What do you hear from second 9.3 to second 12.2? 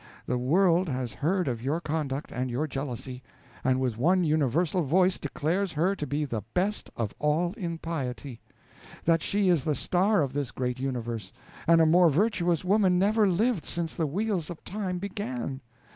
is the star of this great universe, and a more